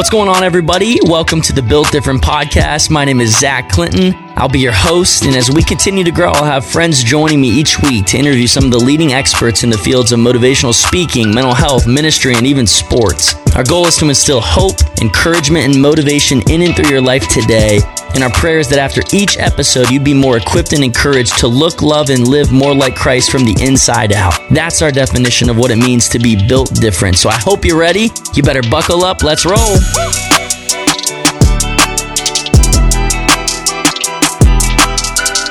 [0.00, 0.98] What's going on, everybody?
[1.02, 2.88] Welcome to the Built Different podcast.
[2.88, 4.29] My name is Zach Clinton.
[4.40, 7.48] I'll be your host, and as we continue to grow, I'll have friends joining me
[7.50, 11.34] each week to interview some of the leading experts in the fields of motivational speaking,
[11.34, 13.34] mental health, ministry, and even sports.
[13.54, 17.80] Our goal is to instill hope, encouragement, and motivation in and through your life today.
[18.14, 21.46] And our prayer is that after each episode, you'd be more equipped and encouraged to
[21.46, 24.40] look, love, and live more like Christ from the inside out.
[24.50, 27.16] That's our definition of what it means to be built different.
[27.16, 28.08] So I hope you're ready.
[28.32, 29.22] You better buckle up.
[29.22, 29.76] Let's roll.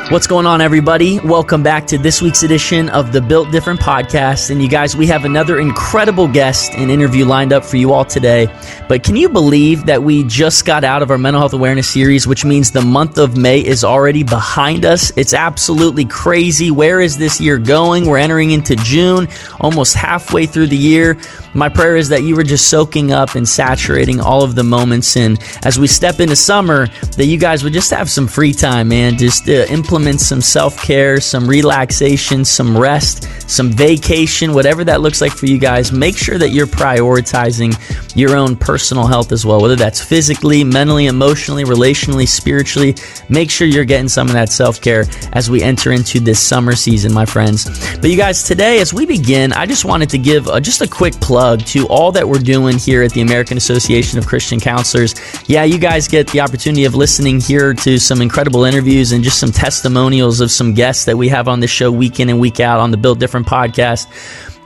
[0.09, 1.19] What's going on, everybody?
[1.19, 4.49] Welcome back to this week's edition of the Built Different podcast.
[4.49, 8.03] And you guys, we have another incredible guest and interview lined up for you all
[8.03, 8.47] today.
[8.87, 12.25] But can you believe that we just got out of our mental health awareness series,
[12.25, 15.15] which means the month of May is already behind us?
[15.15, 16.71] It's absolutely crazy.
[16.71, 18.07] Where is this year going?
[18.07, 19.27] We're entering into June,
[19.59, 21.19] almost halfway through the year.
[21.53, 25.17] My prayer is that you were just soaking up and saturating all of the moments.
[25.17, 28.89] And as we step into summer, that you guys would just have some free time,
[28.89, 29.17] man.
[29.17, 35.21] Just uh, implement some self care, some relaxation, some rest, some vacation, whatever that looks
[35.21, 35.91] like for you guys.
[35.91, 37.75] Make sure that you're prioritizing
[38.15, 42.95] your own personal health as well, whether that's physically, mentally, emotionally, relationally, spiritually.
[43.27, 46.75] Make sure you're getting some of that self care as we enter into this summer
[46.75, 47.65] season, my friends.
[47.97, 50.87] But you guys, today, as we begin, I just wanted to give a, just a
[50.87, 55.15] quick plug to all that we're doing here at the American Association of Christian Counselors.
[55.47, 59.39] Yeah, you guys get the opportunity of listening here to some incredible interviews and just
[59.39, 62.59] some testimonials of some guests that we have on the show week in and week
[62.59, 64.07] out on the Built Different podcast.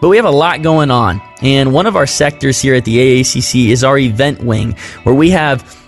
[0.01, 1.21] But we have a lot going on.
[1.41, 5.29] And one of our sectors here at the AACC is our event wing, where we
[5.29, 5.82] have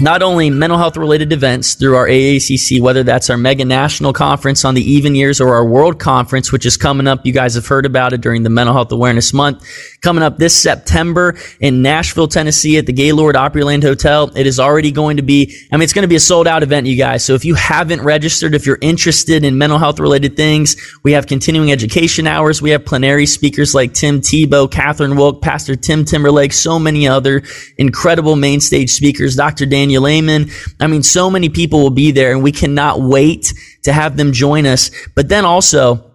[0.00, 4.64] not only mental health related events through our AACC, whether that's our mega national conference
[4.64, 7.24] on the even years or our world conference, which is coming up.
[7.24, 9.64] You guys have heard about it during the mental health awareness month
[10.00, 14.30] coming up this September in Nashville, Tennessee at the Gaylord Opryland Hotel.
[14.36, 16.62] It is already going to be, I mean, it's going to be a sold out
[16.62, 17.24] event, you guys.
[17.24, 21.26] So if you haven't registered, if you're interested in mental health related things, we have
[21.26, 22.60] continuing education hours.
[22.60, 27.42] We have plenary speakers like Tim Tebow, Catherine Wilk, Pastor Tim Timberlake, so many other
[27.78, 29.66] incredible main stage speakers, Dr.
[29.66, 30.50] Dan Daniel Amen.
[30.80, 33.52] I mean, so many people will be there and we cannot wait
[33.82, 34.90] to have them join us.
[35.14, 36.13] But then also,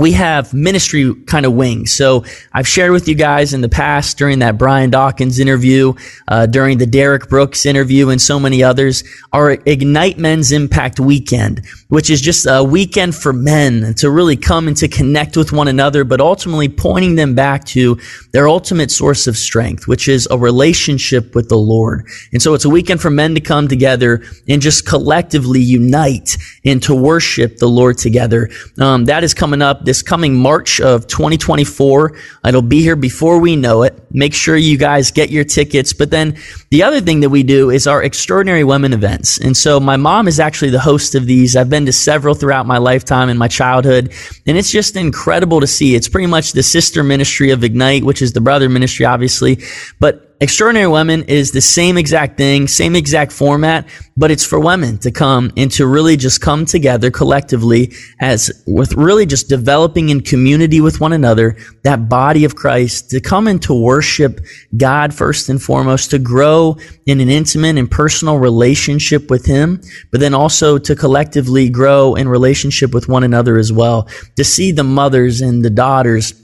[0.00, 1.92] we have ministry kind of wings.
[1.92, 5.94] So I've shared with you guys in the past during that Brian Dawkins interview,
[6.26, 11.64] uh, during the Derrick Brooks interview, and so many others, our Ignite Men's Impact Weekend,
[11.90, 15.68] which is just a weekend for men to really come and to connect with one
[15.68, 17.96] another, but ultimately pointing them back to
[18.32, 22.04] their ultimate source of strength, which is a relationship with the Lord.
[22.32, 26.82] And so it's a weekend for men to come together and just collectively unite and
[26.82, 28.50] to worship the Lord together.
[28.80, 32.16] Um, that is coming up this coming March of 2024.
[32.46, 33.98] It'll be here before we know it.
[34.10, 35.92] Make sure you guys get your tickets.
[35.92, 36.36] But then
[36.70, 39.38] the other thing that we do is our extraordinary women events.
[39.38, 41.56] And so my mom is actually the host of these.
[41.56, 44.12] I've been to several throughout my lifetime in my childhood.
[44.46, 45.94] And it's just incredible to see.
[45.94, 49.58] It's pretty much the sister ministry of Ignite, which is the brother ministry, obviously.
[50.00, 53.86] But Extraordinary Women is the same exact thing, same exact format,
[54.16, 58.94] but it's for women to come and to really just come together collectively as with
[58.94, 63.62] really just developing in community with one another, that body of Christ, to come and
[63.62, 64.40] to worship
[64.76, 69.80] God first and foremost, to grow in an intimate and personal relationship with Him,
[70.10, 74.72] but then also to collectively grow in relationship with one another as well, to see
[74.72, 76.43] the mothers and the daughters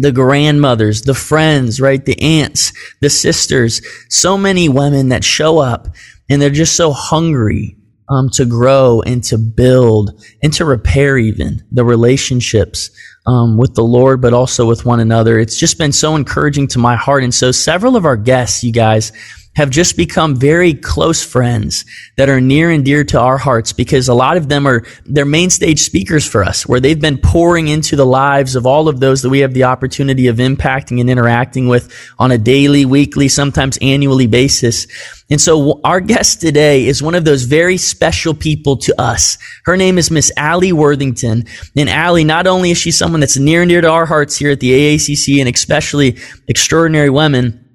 [0.00, 2.04] the grandmothers, the friends, right?
[2.04, 5.88] The aunts, the sisters, so many women that show up
[6.28, 7.76] and they're just so hungry
[8.08, 12.90] um, to grow and to build and to repair even the relationships
[13.26, 15.38] um, with the Lord, but also with one another.
[15.38, 17.24] It's just been so encouraging to my heart.
[17.24, 19.12] And so several of our guests, you guys,
[19.56, 21.86] have just become very close friends
[22.16, 25.24] that are near and dear to our hearts because a lot of them are they're
[25.24, 29.00] main stage speakers for us where they've been pouring into the lives of all of
[29.00, 33.28] those that we have the opportunity of impacting and interacting with on a daily, weekly,
[33.28, 34.86] sometimes annually basis.
[35.30, 39.38] And so our guest today is one of those very special people to us.
[39.64, 41.46] Her name is Miss Alli Worthington.
[41.74, 44.50] And Alli, not only is she someone that's near and dear to our hearts here
[44.50, 47.65] at the AACC and especially extraordinary women,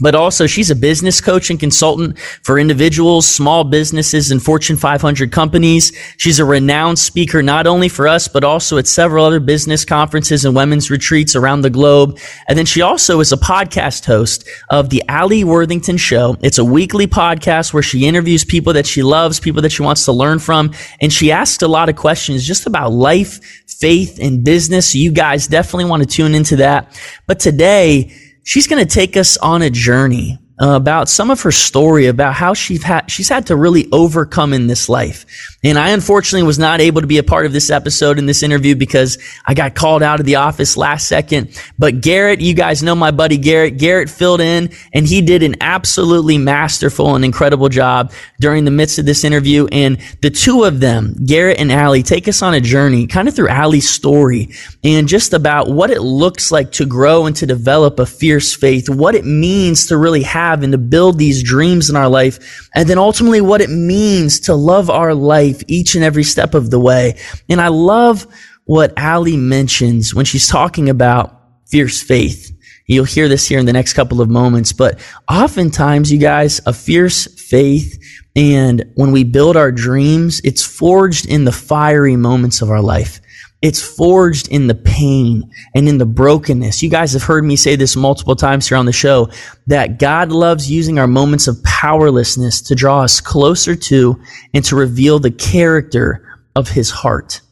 [0.00, 5.32] but also she's a business coach and consultant for individuals, small businesses, and Fortune 500
[5.32, 5.96] companies.
[6.16, 10.44] She's a renowned speaker not only for us, but also at several other business conferences
[10.44, 12.18] and women's retreats around the globe.
[12.48, 16.36] And then she also is a podcast host of the Alli Worthington Show.
[16.40, 20.04] It's a weekly podcast where she interviews people that she loves, people that she wants
[20.04, 24.44] to learn from, and she asks a lot of questions just about life, faith, and
[24.44, 24.92] business.
[24.92, 26.98] So you guys definitely want to tune into that.
[27.26, 28.12] But today,
[28.42, 32.52] she's going to take us on a journey about some of her story about how
[32.52, 35.24] she's had, she's had to really overcome in this life.
[35.64, 38.42] And I unfortunately was not able to be a part of this episode in this
[38.42, 41.58] interview because I got called out of the office last second.
[41.78, 43.78] But Garrett, you guys know my buddy Garrett.
[43.78, 48.98] Garrett filled in and he did an absolutely masterful and incredible job during the midst
[48.98, 49.66] of this interview.
[49.72, 53.34] And the two of them, Garrett and Alli, take us on a journey kind of
[53.34, 54.50] through Alli's story
[54.84, 58.88] and just about what it looks like to grow and to develop a fierce faith,
[58.90, 62.68] what it means to really have have and to build these dreams in our life.
[62.74, 66.70] And then ultimately what it means to love our life each and every step of
[66.70, 67.18] the way.
[67.48, 68.26] And I love
[68.64, 72.56] what Alli mentions when she's talking about fierce faith.
[72.86, 74.98] You'll hear this here in the next couple of moments, but
[75.30, 77.98] oftentimes, you guys, a fierce faith
[78.36, 83.20] and when we build our dreams, it's forged in the fiery moments of our life.
[83.62, 86.82] It's forged in the pain and in the brokenness.
[86.82, 89.28] You guys have heard me say this multiple times here on the show
[89.66, 94.18] that God loves using our moments of powerlessness to draw us closer to
[94.54, 96.26] and to reveal the character
[96.56, 97.42] of his heart.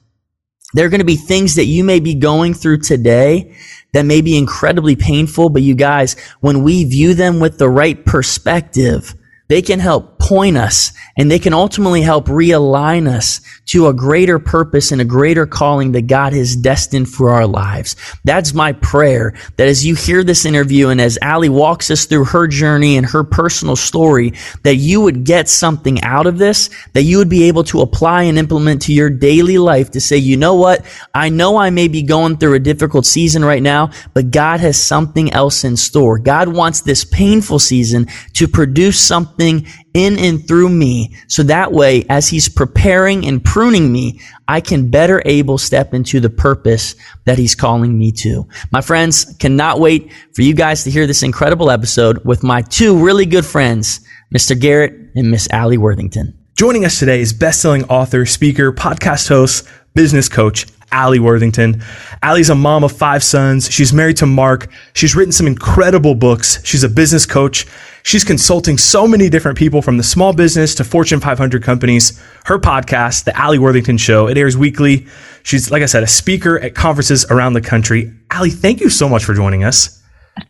[0.73, 3.55] There are going to be things that you may be going through today
[3.93, 8.05] that may be incredibly painful, but you guys, when we view them with the right
[8.05, 9.15] perspective,
[9.49, 14.39] they can help point us and they can ultimately help realign us to a greater
[14.39, 17.97] purpose and a greater calling that God has destined for our lives.
[18.25, 22.27] That's my prayer that as you hear this interview and as Alli walks us through
[22.27, 24.33] her journey and her personal story,
[24.63, 28.23] that you would get something out of this, that you would be able to apply
[28.23, 30.87] and implement to your daily life to say, you know what?
[31.15, 34.81] I know I may be going through a difficult season right now, but God has
[34.81, 36.19] something else in store.
[36.19, 39.67] God wants this painful season to produce something
[39.99, 41.15] in and through me.
[41.27, 46.21] So that way, as he's preparing and pruning me, I can better able step into
[46.21, 48.49] the purpose that he's calling me to.
[48.71, 53.05] My friends, cannot wait for you guys to hear this incredible episode with my two
[53.05, 54.01] really good friends,
[54.35, 54.59] Mr.
[54.59, 56.39] Garrett and Miss Alli Worthington.
[56.55, 61.83] Joining us today is best-selling author, speaker, podcast host, business coach, Alli Worthington.
[62.23, 63.71] Alli's a mom of five sons.
[63.71, 64.71] She's married to Mark.
[64.95, 66.65] She's written some incredible books.
[66.65, 67.67] She's a business coach.
[68.03, 72.23] She's consulting so many different people from the small business to Fortune 500 companies.
[72.47, 75.07] Her podcast, The Alli Worthington Show, it airs weekly.
[75.43, 78.13] She's, like I said, a speaker at conferences around the country.
[78.31, 80.03] Alli, thank you so much for joining us.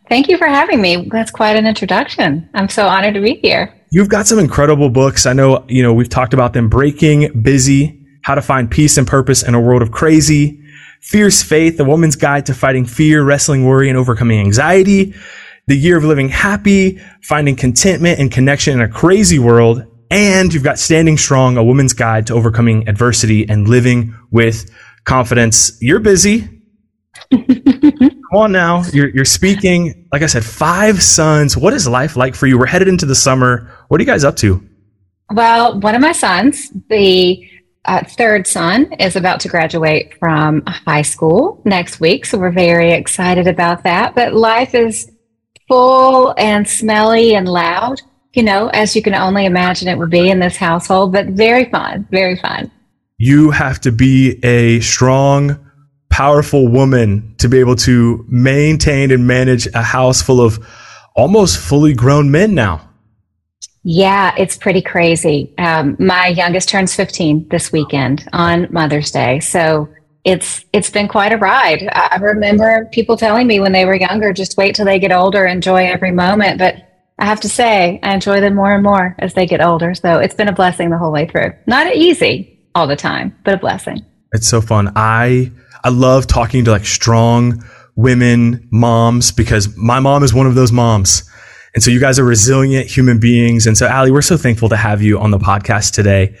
[0.07, 1.09] Thank you for having me.
[1.11, 2.49] That's quite an introduction.
[2.53, 3.73] I'm so honored to be here.
[3.91, 5.25] You've got some incredible books.
[5.25, 7.98] I know, you know, we've talked about them Breaking Busy,
[8.29, 10.63] how to Find Peace and Purpose in a World of Crazy,
[11.01, 15.15] Fierce Faith, A Woman's Guide to Fighting Fear, Wrestling Worry, and Overcoming Anxiety,
[15.65, 20.63] The Year of Living Happy, Finding Contentment and Connection in a Crazy World, and you've
[20.63, 24.69] got Standing Strong, A Woman's Guide to Overcoming Adversity and Living with
[25.05, 25.75] Confidence.
[25.81, 26.47] You're busy.
[27.31, 28.83] Come on now.
[28.93, 30.07] You're, you're speaking.
[30.11, 31.57] Like I said, five sons.
[31.57, 32.59] What is life like for you?
[32.59, 33.71] We're headed into the summer.
[33.87, 34.63] What are you guys up to?
[35.31, 37.49] Well, one of my sons, the
[37.85, 42.25] uh, third son is about to graduate from high school next week.
[42.25, 44.15] So we're very excited about that.
[44.15, 45.11] But life is
[45.67, 48.01] full and smelly and loud,
[48.33, 51.65] you know, as you can only imagine it would be in this household, but very
[51.65, 52.71] fun, very fun.
[53.17, 55.59] You have to be a strong,
[56.09, 60.65] powerful woman to be able to maintain and manage a house full of
[61.15, 62.88] almost fully grown men now.
[63.83, 65.53] Yeah, it's pretty crazy.
[65.57, 69.39] Um, my youngest turns 15 this weekend on Mother's Day.
[69.39, 69.89] So
[70.25, 71.87] it's it's been quite a ride.
[71.93, 75.45] I remember people telling me when they were younger, just wait till they get older,
[75.45, 76.59] enjoy every moment.
[76.59, 76.75] But
[77.17, 79.93] I have to say, I enjoy them more and more as they get older.
[79.93, 81.53] So it's been a blessing the whole way through.
[81.67, 84.05] Not easy all the time, but a blessing.
[84.33, 84.91] It's so fun.
[84.95, 85.51] I
[85.83, 87.63] I love talking to like strong
[87.95, 91.28] women, moms, because my mom is one of those moms.
[91.73, 93.67] And so you guys are resilient human beings.
[93.67, 96.35] And so, Alli, we're so thankful to have you on the podcast today.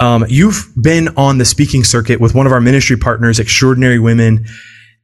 [0.00, 4.46] Um, you've been on the speaking circuit with one of our ministry partners, Extraordinary Women.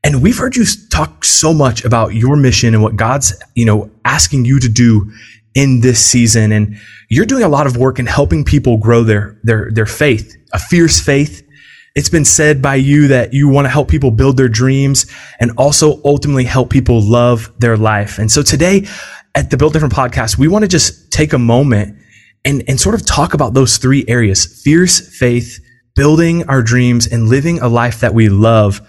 [0.02, 3.90] And we've heard you talk so much about your mission and what God's, you know,
[4.04, 5.12] asking you to do
[5.54, 6.52] in this season.
[6.52, 6.76] And
[7.08, 10.58] you're doing a lot of work in helping people grow their, their, their faith, a
[10.58, 11.46] fierce faith.
[11.94, 15.06] It's been said by you that you want to help people build their dreams
[15.40, 18.18] and also ultimately help people love their life.
[18.18, 18.86] And so today
[19.34, 21.98] at the Built Different podcast, we want to just take a moment
[22.44, 25.58] and, and sort of talk about those three areas fierce faith,
[25.96, 28.80] building our dreams, and living a life that we love.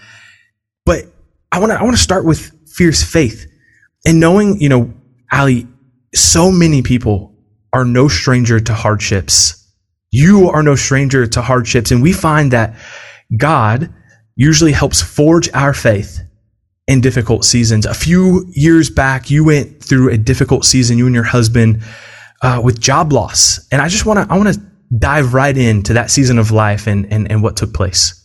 [0.86, 1.06] But
[1.52, 3.46] I want to I want to start with fierce faith
[4.06, 4.94] and knowing, you know,
[5.32, 5.68] Alli,
[6.14, 7.36] so many people
[7.74, 9.61] are no stranger to hardships.
[10.12, 12.76] You are no stranger to hardships, and we find that
[13.38, 13.94] God
[14.36, 16.20] usually helps forge our faith
[16.88, 17.86] in difficult seasons.
[17.86, 21.82] A few years back, you went through a difficult season, you and your husband,
[22.42, 23.66] uh, with job loss.
[23.72, 24.62] And I just want to, I want to
[24.98, 28.18] dive right into that season of life and, and, and what took place.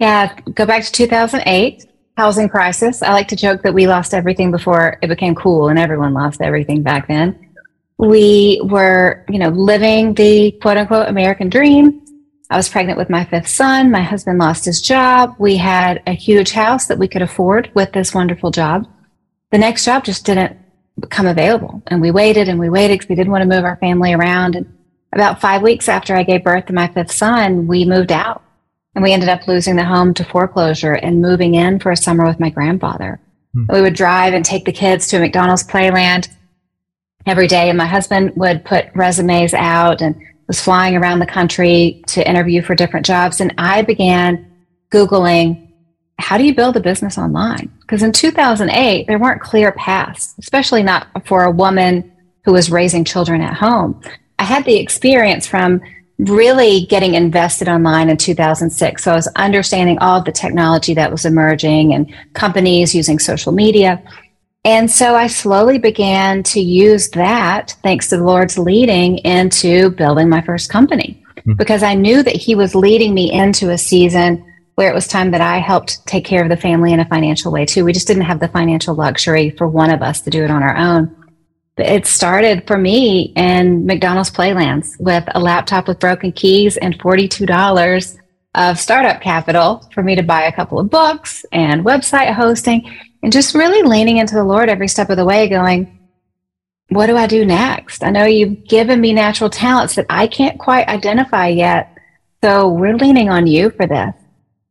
[0.00, 1.86] Yeah, go back to 2008,
[2.16, 3.02] housing crisis.
[3.02, 6.40] I like to joke that we lost everything before it became cool and everyone lost
[6.40, 7.51] everything back then.
[7.98, 12.00] We were, you know, living the quote unquote American dream.
[12.50, 13.90] I was pregnant with my fifth son.
[13.90, 15.34] My husband lost his job.
[15.38, 18.86] We had a huge house that we could afford with this wonderful job.
[19.52, 20.58] The next job just didn't
[21.00, 21.82] become available.
[21.86, 24.56] And we waited and we waited because we didn't want to move our family around.
[24.56, 24.76] And
[25.12, 28.42] about five weeks after I gave birth to my fifth son, we moved out
[28.94, 32.26] and we ended up losing the home to foreclosure and moving in for a summer
[32.26, 33.20] with my grandfather.
[33.54, 33.64] Hmm.
[33.68, 36.28] We would drive and take the kids to a McDonald's playland
[37.26, 37.68] every day.
[37.68, 40.14] And my husband would put resumes out and
[40.46, 43.40] was flying around the country to interview for different jobs.
[43.40, 44.50] And I began
[44.90, 45.72] Googling,
[46.18, 47.72] how do you build a business online?
[47.80, 52.12] Because in 2008, there weren't clear paths, especially not for a woman
[52.44, 54.00] who was raising children at home.
[54.38, 55.80] I had the experience from
[56.18, 59.02] really getting invested online in 2006.
[59.02, 63.52] So I was understanding all of the technology that was emerging and companies using social
[63.52, 64.02] media.
[64.64, 70.28] And so I slowly began to use that, thanks to the Lord's leading, into building
[70.28, 71.54] my first company mm-hmm.
[71.54, 74.44] because I knew that He was leading me into a season
[74.76, 77.52] where it was time that I helped take care of the family in a financial
[77.52, 77.84] way too.
[77.84, 80.62] We just didn't have the financial luxury for one of us to do it on
[80.62, 81.14] our own.
[81.76, 86.98] But it started for me in McDonald's Playlands with a laptop with broken keys and
[86.98, 88.18] $42
[88.54, 92.90] of startup capital for me to buy a couple of books and website hosting
[93.22, 95.98] and just really leaning into the Lord every step of the way, going,
[96.88, 98.02] What do I do next?
[98.02, 101.96] I know you've given me natural talents that I can't quite identify yet.
[102.42, 104.14] So we're leaning on you for this.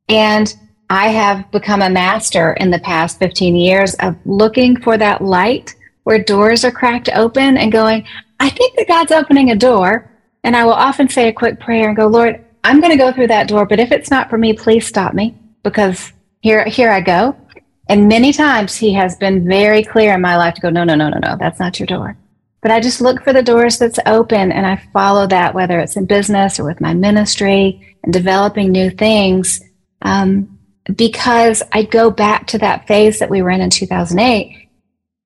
[0.10, 0.54] And
[0.90, 5.74] I have become a master in the past 15 years of looking for that light
[6.04, 8.06] where doors are cracked open and going,
[8.42, 10.12] I think that God's opening a door.
[10.44, 13.12] And I will often say a quick prayer and go, Lord, I'm going to go
[13.12, 16.92] through that door, but if it's not for me, please stop me because here, here
[16.92, 17.36] I go.
[17.92, 20.96] And many times he has been very clear in my life to go, no, no,
[20.96, 22.16] no, no, no, that's not your door.
[22.62, 25.98] But I just look for the doors that's open and I follow that, whether it's
[25.98, 29.60] in business or with my ministry and developing new things.
[30.04, 30.58] Um,
[30.96, 34.70] because I go back to that phase that we were in in 2008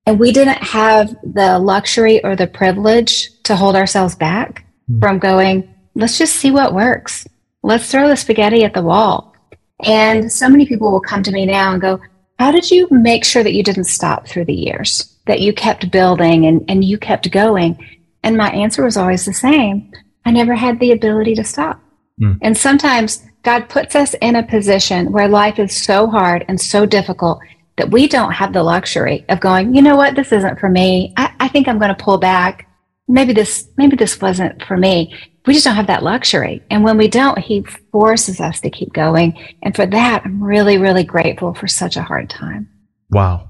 [0.06, 4.98] and we didn't have the luxury or the privilege to hold ourselves back mm-hmm.
[4.98, 7.28] from going, let's just see what works.
[7.62, 9.36] Let's throw the spaghetti at the wall.
[9.84, 12.00] And so many people will come to me now and go,
[12.38, 15.90] how did you make sure that you didn't stop through the years, that you kept
[15.90, 17.78] building and, and you kept going?
[18.22, 19.90] And my answer was always the same.
[20.24, 21.80] I never had the ability to stop.
[22.20, 22.38] Mm.
[22.42, 26.84] And sometimes God puts us in a position where life is so hard and so
[26.84, 27.40] difficult
[27.76, 31.12] that we don't have the luxury of going, you know what, this isn't for me.
[31.16, 32.68] I, I think I'm going to pull back.
[33.06, 35.14] Maybe this, maybe this wasn't for me
[35.46, 36.62] we just don't have that luxury.
[36.70, 37.62] And when we don't, he
[37.92, 39.38] forces us to keep going.
[39.62, 42.68] And for that, I'm really, really grateful for such a hard time.
[43.10, 43.48] Wow.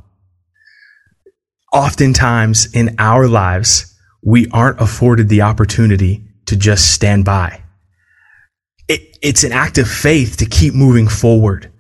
[1.72, 7.62] Oftentimes in our lives, we aren't afforded the opportunity to just stand by.
[8.88, 11.72] It, it's an act of faith to keep moving forward.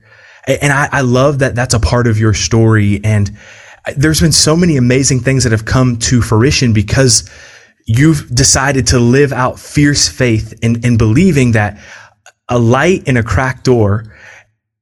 [0.46, 3.00] And I, I love that that's a part of your story.
[3.04, 3.36] And
[3.84, 7.28] uh, there's been so many amazing things that have come to fruition because
[7.86, 11.80] you've decided to live out fierce faith in, in believing that
[12.48, 14.16] a light in a cracked door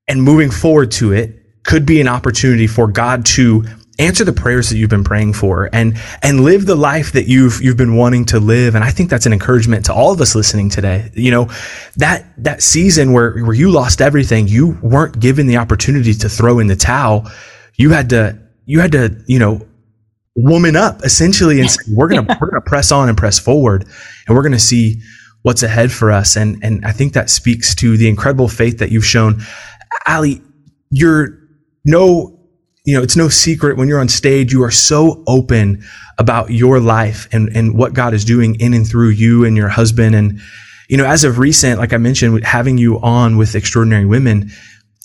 [0.08, 3.64] and moving forward to it could be an opportunity for God to
[3.98, 7.62] answer the prayers that you've been praying for and and live the life that you've
[7.62, 8.74] you've been wanting to live.
[8.74, 11.10] And I think that's an encouragement to all of us listening today.
[11.14, 11.50] You know
[11.96, 16.58] that that season where where you lost everything you weren't given the opportunity to throw
[16.58, 17.30] in the towel.
[17.76, 19.66] You had to you had to you know
[20.36, 23.38] woman up essentially and say, we're going to, we're going to press on and press
[23.38, 23.84] forward
[24.26, 25.00] and we're going to see
[25.42, 26.36] what's ahead for us.
[26.36, 29.42] And, and I think that speaks to the incredible faith that you've shown.
[30.06, 30.40] Alli,
[30.90, 31.38] you're
[31.84, 32.38] no,
[32.84, 35.84] you know, it's no secret when you're on stage, you are so open
[36.18, 39.68] about your life and, and what God is doing in and through you and your
[39.68, 40.14] husband.
[40.14, 40.40] And,
[40.88, 44.50] you know, as of recent, like I mentioned, having you on with extraordinary women,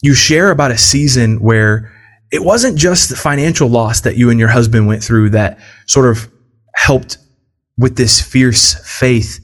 [0.01, 1.91] you share about a season where
[2.31, 6.09] it wasn't just the financial loss that you and your husband went through that sort
[6.09, 6.31] of
[6.75, 7.17] helped
[7.77, 9.39] with this fierce faith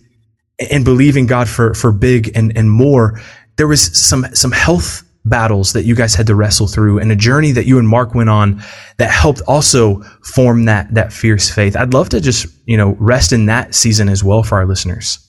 [0.72, 3.20] and believing God for, for big and, and more.
[3.58, 7.16] There was some, some health battles that you guys had to wrestle through and a
[7.16, 8.62] journey that you and Mark went on
[8.98, 11.76] that helped also form that, that fierce faith.
[11.76, 15.20] I'd love to just, you know, rest in that season as well for our listeners.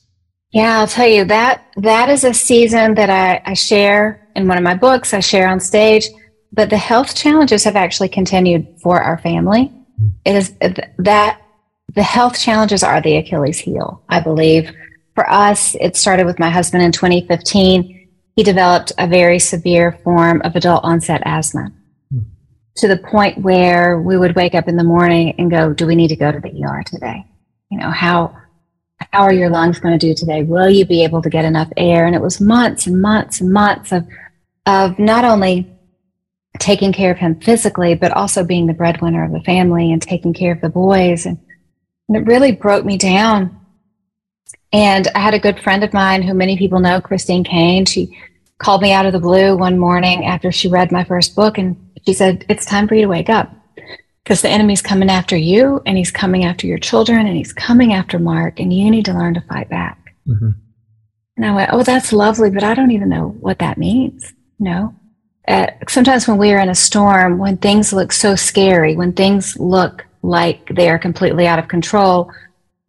[0.51, 4.59] Yeah, I'll tell you that that is a season that I, I share in one
[4.59, 6.07] of my books, I share on stage
[6.53, 9.73] but the health challenges have actually continued for our family.
[10.25, 10.55] It is
[10.99, 11.43] that
[11.95, 14.71] the health challenges are the Achilles heel, I believe.
[15.15, 18.09] For us, it started with my husband in 2015.
[18.37, 21.73] He developed a very severe form of adult onset asthma
[22.77, 25.95] to the point where we would wake up in the morning and go, do we
[25.95, 27.25] need to go to the ER today?
[27.71, 28.37] You know, how,
[29.13, 30.43] how are your lungs going to do today?
[30.43, 32.05] Will you be able to get enough air?
[32.05, 34.07] And it was months and months and months of,
[34.67, 35.71] of not only
[36.59, 40.33] taking care of him physically, but also being the breadwinner of the family and taking
[40.33, 41.27] care of the boys.
[41.27, 41.39] And,
[42.09, 43.59] and it really broke me down.
[44.73, 47.87] And I had a good friend of mine who many people know, Christine Kane.
[47.87, 48.17] She
[48.59, 51.77] called me out of the blue one morning after she read my first book and
[52.07, 53.53] she said, It's time for you to wake up
[54.25, 57.93] because the enemy's coming after you and he's coming after your children and he's coming
[57.93, 60.15] after Mark and you need to learn to fight back.
[60.27, 60.51] Mm-hmm.
[61.37, 64.33] And I went, Oh, that's lovely, but I don't even know what that means.
[64.59, 64.95] No.
[65.49, 69.57] Uh, sometimes when we are in a storm, when things look so scary, when things
[69.59, 72.31] look like they are completely out of control,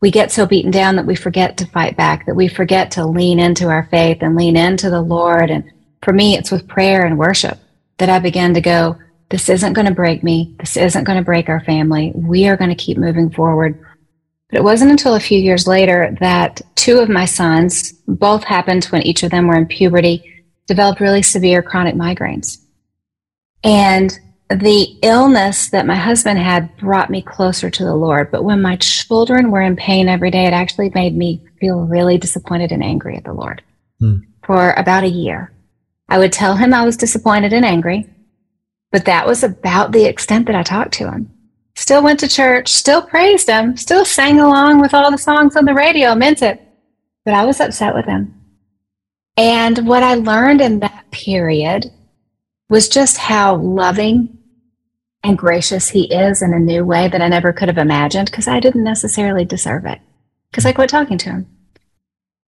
[0.01, 3.05] we get so beaten down that we forget to fight back, that we forget to
[3.05, 5.49] lean into our faith and lean into the Lord.
[5.49, 5.63] And
[6.03, 7.59] for me, it's with prayer and worship
[7.97, 8.97] that I began to go,
[9.29, 10.55] this isn't going to break me.
[10.59, 12.11] This isn't going to break our family.
[12.15, 13.83] We are going to keep moving forward.
[14.49, 18.85] But it wasn't until a few years later that two of my sons, both happened
[18.85, 20.23] when each of them were in puberty,
[20.67, 22.59] developed really severe chronic migraines.
[23.63, 24.17] And
[24.49, 28.31] the illness that my husband had brought me closer to the Lord.
[28.31, 32.17] But when my children were in pain every day, it actually made me feel really
[32.17, 33.61] disappointed and angry at the Lord
[33.99, 34.19] hmm.
[34.45, 35.51] for about a year.
[36.09, 38.09] I would tell him I was disappointed and angry,
[38.91, 41.29] but that was about the extent that I talked to him.
[41.75, 45.65] Still went to church, still praised him, still sang along with all the songs on
[45.65, 46.61] the radio, meant it.
[47.25, 48.33] But I was upset with him.
[49.37, 51.91] And what I learned in that period
[52.69, 54.37] was just how loving
[55.23, 58.47] and gracious he is in a new way that I never could have imagined because
[58.47, 59.99] I didn't necessarily deserve it
[60.49, 61.47] because I quit talking to him.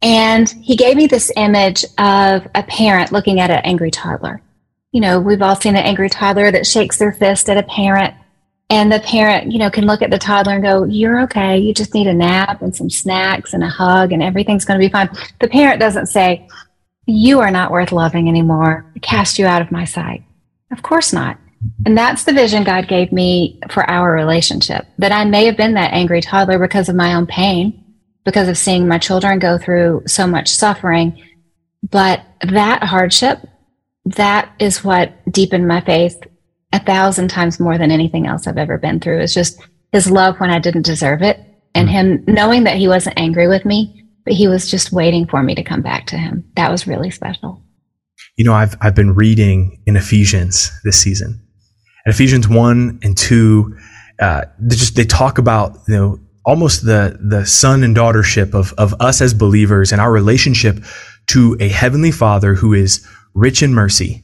[0.03, 4.43] And he gave me this image of a parent looking at an angry toddler.
[4.93, 8.15] You know, we've all seen an angry toddler that shakes their fist at a parent.
[8.71, 11.59] And the parent, you know, can look at the toddler and go, You're okay.
[11.59, 14.87] You just need a nap and some snacks and a hug, and everything's going to
[14.87, 15.09] be fine.
[15.41, 16.49] The parent doesn't say,
[17.07, 18.85] You are not worth loving anymore.
[18.95, 20.23] I cast you out of my sight.
[20.71, 21.39] Of course not.
[21.87, 25.75] And that's the vision God gave me for our relationship that I may have been
[25.75, 27.85] that angry toddler because of my own pain
[28.25, 31.23] because of seeing my children go through so much suffering.
[31.89, 33.41] But that hardship,
[34.07, 36.21] that is what deepened my faith
[36.73, 39.21] a thousand times more than anything else I've ever been through.
[39.21, 39.61] Is just
[39.93, 41.39] his love when I didn't deserve it
[41.75, 42.25] and mm-hmm.
[42.25, 45.55] him knowing that he wasn't angry with me, but he was just waiting for me
[45.55, 46.45] to come back to him.
[46.57, 47.63] That was really special.
[48.37, 51.41] You know, I've, I've been reading in Ephesians this season.
[52.05, 53.77] And Ephesians 1 and 2,
[54.21, 58.73] uh, they just, they talk about, you know, almost the, the son and daughtership of,
[58.75, 60.79] of us as believers and our relationship
[61.29, 64.23] to a heavenly father who is rich in mercy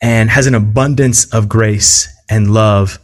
[0.00, 2.98] and has an abundance of grace and love.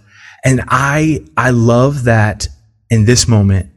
[0.44, 2.48] And I, I love that
[2.90, 3.70] in this moment,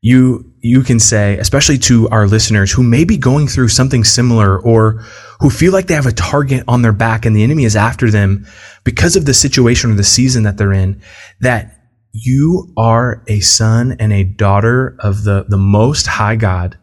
[0.00, 4.60] you, you can say, especially to our listeners who may be going through something similar
[4.60, 5.02] or
[5.40, 8.10] who feel like they have a target on their back and the enemy is after
[8.10, 8.46] them
[8.84, 11.02] because of the situation or the season that they're in,
[11.40, 11.76] that
[12.12, 16.78] you are a son and a daughter of the, the most high God,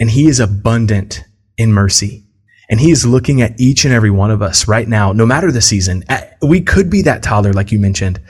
[0.00, 1.22] and he is abundant
[1.56, 2.24] in mercy.
[2.68, 5.52] And he is looking at each and every one of us right now, no matter
[5.52, 6.02] the season.
[6.42, 8.20] We could be that toddler, like you mentioned,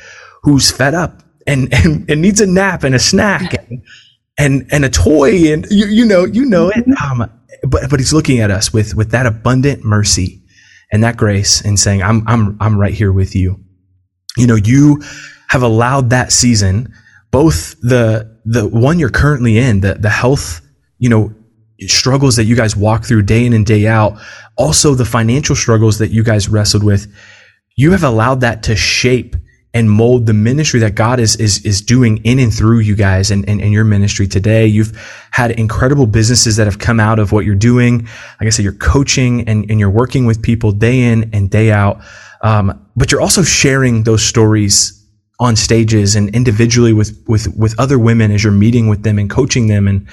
[0.43, 3.55] who's fed up and, and, and needs a nap and a snack
[4.39, 5.53] and, and, a toy.
[5.53, 6.87] And you, you know, you know it.
[6.87, 7.21] Mm-hmm.
[7.23, 7.31] Um,
[7.65, 10.43] but, but he's looking at us with, with that abundant mercy
[10.93, 13.59] and that grace and saying, I'm, I'm, I'm right here with you.
[14.37, 15.03] You know, you,
[15.49, 16.93] have allowed that season,
[17.31, 20.61] both the the one you're currently in, the the health,
[20.99, 21.35] you know,
[21.87, 24.19] struggles that you guys walk through day in and day out,
[24.57, 27.13] also the financial struggles that you guys wrestled with,
[27.77, 29.37] you have allowed that to shape
[29.77, 33.31] and mold the ministry that God is is is doing in and through you guys
[33.31, 34.67] and, and, your ministry today.
[34.67, 34.97] You've
[35.33, 38.09] had incredible businesses that have come out of what you're doing.
[38.41, 41.73] Like I said, you're coaching and, and you're working with people day in and day
[41.73, 42.01] out.
[42.41, 45.07] Um, but you're also sharing those stories
[45.41, 49.29] on stages and individually with with with other women as you're meeting with them and
[49.29, 50.09] coaching them and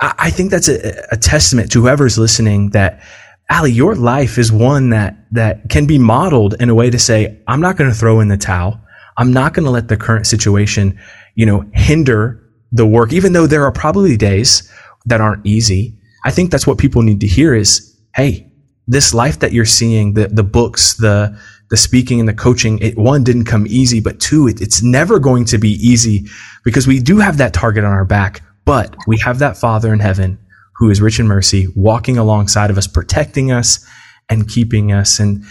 [0.00, 3.02] I, I think that's a, a, testament to whoever's listening that
[3.48, 7.40] Alli, your life is one that that can be modeled in a way to say,
[7.48, 8.81] I'm not going to throw in the towel.
[9.22, 10.98] I'm not going to let the current situation,
[11.36, 14.68] you know, hinder the work, even though there are probably days
[15.06, 15.96] that aren't easy.
[16.24, 18.50] I think that's what people need to hear is, hey,
[18.88, 21.38] this life that you're seeing, the the books, the
[21.70, 25.20] the speaking and the coaching, it one didn't come easy, but two, it, it's never
[25.20, 26.26] going to be easy
[26.64, 30.00] because we do have that target on our back, but we have that Father in
[30.00, 30.36] heaven
[30.78, 33.86] who is rich in mercy, walking alongside of us, protecting us
[34.28, 35.20] and keeping us.
[35.20, 35.44] And,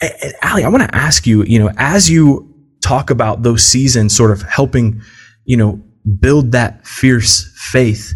[0.00, 2.47] and Alli, I want to ask you, you know, as you
[2.88, 5.02] talk about those seasons sort of helping,
[5.44, 5.80] you know,
[6.20, 8.14] build that fierce faith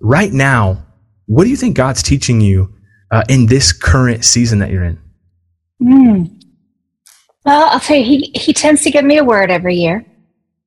[0.00, 0.84] right now,
[1.26, 2.72] what do you think God's teaching you
[3.10, 4.98] uh, in this current season that you're in?
[5.82, 6.42] Mm.
[7.44, 10.04] Well, I'll tell you, he, he tends to give me a word every year.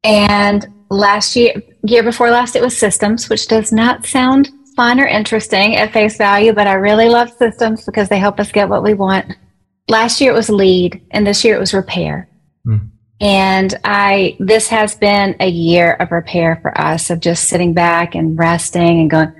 [0.03, 5.07] And last year, year before last, it was systems, which does not sound fun or
[5.07, 8.83] interesting at face value, but I really love systems because they help us get what
[8.83, 9.31] we want.
[9.87, 12.27] Last year it was lead, and this year it was repair.
[12.67, 12.89] Mm.
[13.25, 18.13] And I, this has been a year of repair for us of just sitting back
[18.13, 19.33] and resting and going,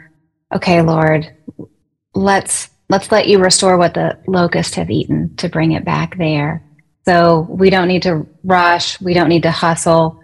[0.56, 1.32] okay, Lord,
[2.15, 6.63] let's, let's let you restore what the locusts have eaten to bring it back there.
[7.06, 9.00] So we don't need to rush.
[9.02, 10.19] We don't need to hustle.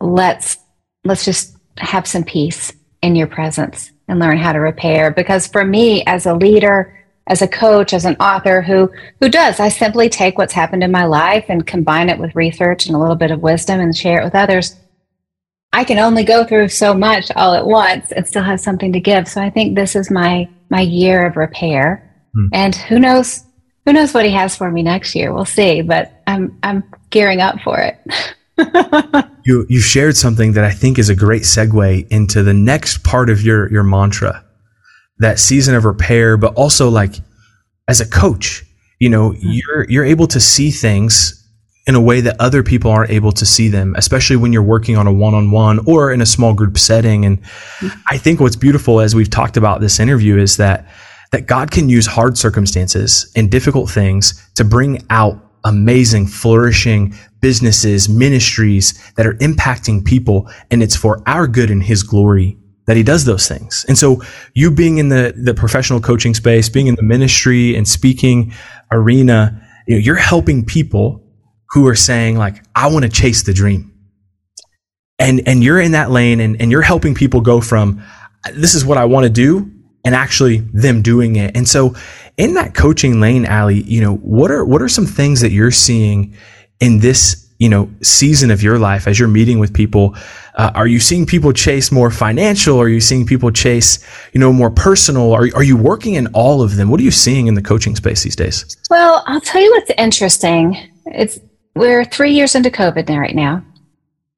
[0.00, 0.58] Let's,
[1.02, 5.10] let's just have some peace in your presence and learn how to repair.
[5.10, 9.60] Because for me, as a leader, as a coach, as an author who who does,
[9.60, 12.98] I simply take what's happened in my life and combine it with research and a
[12.98, 14.76] little bit of wisdom and share it with others.
[15.72, 19.00] I can only go through so much all at once and still have something to
[19.00, 19.26] give.
[19.26, 22.08] So I think this is my my year of repair.
[22.34, 22.46] Hmm.
[22.52, 23.44] And who knows
[23.86, 25.32] who knows what he has for me next year.
[25.32, 27.98] We'll see, but I'm I'm gearing up for it.
[29.44, 33.30] you you shared something that I think is a great segue into the next part
[33.30, 34.44] of your your mantra,
[35.22, 37.14] that season of repair, but also like
[37.88, 38.64] as a coach,
[38.98, 39.50] you know, mm-hmm.
[39.50, 41.38] you're you're able to see things
[41.86, 44.96] in a way that other people aren't able to see them, especially when you're working
[44.96, 47.24] on a one-on-one or in a small group setting.
[47.24, 47.88] And mm-hmm.
[48.08, 50.86] I think what's beautiful as we've talked about this interview is that
[51.32, 58.08] that God can use hard circumstances and difficult things to bring out amazing, flourishing businesses,
[58.08, 60.50] ministries that are impacting people.
[60.70, 62.58] And it's for our good and his glory
[62.92, 63.86] that he does those things.
[63.88, 64.20] And so
[64.52, 68.52] you being in the, the professional coaching space, being in the ministry and speaking
[68.90, 71.24] arena, you know, you're helping people
[71.70, 73.94] who are saying like, I want to chase the dream.
[75.18, 78.04] And, and you're in that lane and, and you're helping people go from,
[78.52, 79.72] this is what I want to do
[80.04, 81.56] and actually them doing it.
[81.56, 81.94] And so
[82.36, 85.70] in that coaching lane, Alli, you know, what are, what are some things that you're
[85.70, 86.36] seeing
[86.78, 90.16] in this, you know, season of your life as you're meeting with people?
[90.56, 92.80] Uh, are you seeing people chase more financial?
[92.80, 95.32] Are you seeing people chase, you know, more personal?
[95.32, 96.90] Are, are you working in all of them?
[96.90, 98.76] What are you seeing in the coaching space these days?
[98.90, 100.76] Well, I'll tell you what's interesting.
[101.06, 101.38] It's,
[101.76, 103.64] we're three years into COVID now, right now.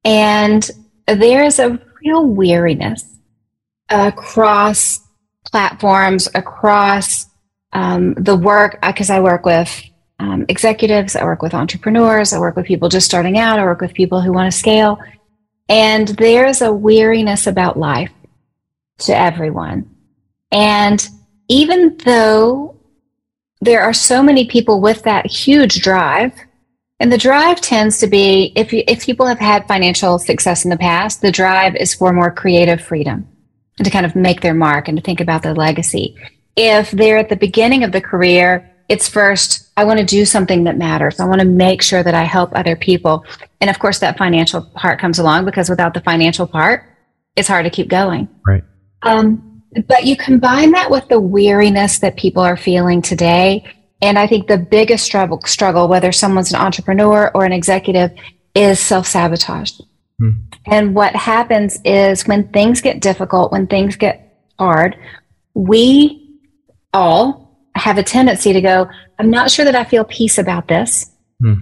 [0.03, 0.69] And
[1.07, 3.03] there is a real weariness
[3.89, 4.99] across
[5.51, 7.25] platforms across
[7.73, 9.83] um, the work because I work with
[10.19, 13.81] um, executives, I work with entrepreneurs, I work with people just starting out, I work
[13.81, 14.99] with people who want to scale.
[15.67, 18.11] And there's a weariness about life
[18.99, 19.89] to everyone.
[20.51, 21.07] And
[21.47, 22.79] even though
[23.61, 26.33] there are so many people with that huge drive,
[26.99, 30.69] and the drive tends to be if, you, if people have had financial success in
[30.69, 33.27] the past, the drive is for more creative freedom
[33.77, 36.15] and to kind of make their mark and to think about their legacy.
[36.55, 40.63] If they're at the beginning of the career, it's first, I want to do something
[40.65, 41.19] that matters.
[41.19, 43.25] I want to make sure that I help other people.
[43.61, 46.83] And of course, that financial part comes along because without the financial part,
[47.35, 48.27] it's hard to keep going.
[48.45, 48.63] Right.
[49.01, 53.65] Um, but you combine that with the weariness that people are feeling today.
[54.01, 58.11] And I think the biggest struggle, struggle, whether someone's an entrepreneur or an executive,
[58.53, 59.71] is self sabotage.
[60.19, 60.29] Hmm.
[60.67, 64.97] And what happens is when things get difficult, when things get hard,
[65.53, 66.39] we
[66.93, 67.44] all
[67.75, 71.11] have a tendency to go, I'm not sure that I feel peace about this.
[71.41, 71.53] Hmm.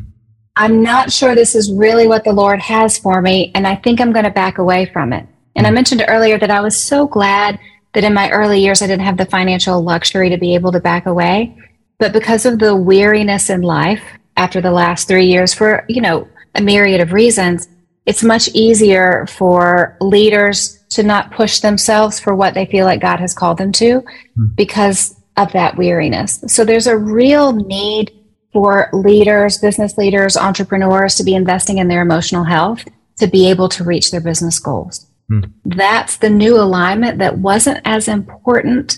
[0.55, 3.51] I'm not sure this is really what the Lord has for me.
[3.55, 5.27] And I think I'm going to back away from it.
[5.55, 5.75] And I hmm.
[5.75, 7.59] mentioned earlier that I was so glad
[7.93, 10.79] that in my early years, I didn't have the financial luxury to be able to
[10.79, 11.57] back away.
[11.99, 14.03] But because of the weariness in life
[14.35, 17.67] after the last three years, for, you know, a myriad of reasons,
[18.05, 23.19] it's much easier for leaders to not push themselves for what they feel like God
[23.19, 24.45] has called them to mm-hmm.
[24.55, 26.43] because of that weariness.
[26.47, 28.11] So there's a real need
[28.51, 32.85] for leaders, business leaders, entrepreneurs to be investing in their emotional health
[33.17, 35.07] to be able to reach their business goals.
[35.31, 35.51] Mm-hmm.
[35.65, 38.97] That's the new alignment that wasn't as important,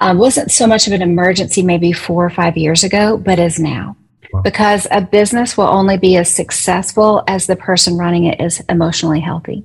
[0.00, 3.58] uh, wasn't so much of an emergency maybe four or five years ago, but is
[3.58, 3.96] now
[4.44, 9.20] because a business will only be as successful as the person running it is emotionally
[9.20, 9.64] healthy.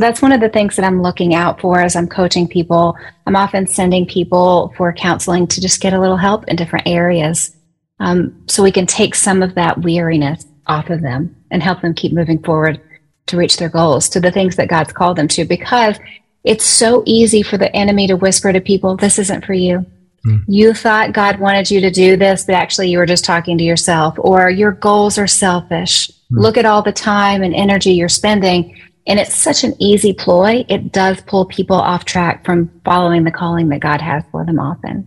[0.00, 2.96] So that's one of the things that I'm looking out for as I'm coaching people.
[3.26, 7.54] I'm often sending people for counseling to just get a little help in different areas
[7.98, 11.92] um, so we can take some of that weariness off of them and help them
[11.92, 12.80] keep moving forward
[13.26, 15.44] to reach their goals, to the things that God's called them to.
[15.44, 15.98] Because
[16.44, 19.84] it's so easy for the enemy to whisper to people, this isn't for you.
[20.26, 20.44] Mm.
[20.48, 23.64] You thought God wanted you to do this, but actually you were just talking to
[23.64, 26.08] yourself, or your goals are selfish.
[26.08, 26.40] Mm.
[26.40, 28.80] Look at all the time and energy you're spending.
[29.10, 30.64] And it's such an easy ploy.
[30.68, 34.60] It does pull people off track from following the calling that God has for them
[34.60, 35.04] often.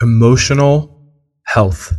[0.00, 1.04] Emotional
[1.44, 1.92] health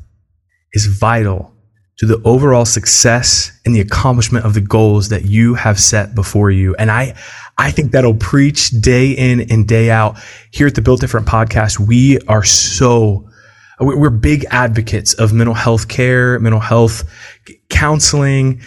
[0.74, 1.54] is vital
[2.00, 6.50] to the overall success and the accomplishment of the goals that you have set before
[6.50, 6.74] you.
[6.78, 7.14] And I,
[7.56, 10.18] I think that'll preach day in and day out.
[10.52, 13.30] Here at the Built Different podcast, we are so,
[13.80, 17.04] we're big advocates of mental health care, mental health
[17.70, 18.62] counseling,